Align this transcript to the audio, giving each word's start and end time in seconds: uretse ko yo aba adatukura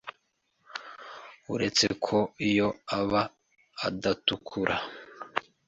uretse 1.53 1.85
ko 2.05 2.17
yo 2.57 2.67
aba 2.99 3.21
adatukura 3.87 4.75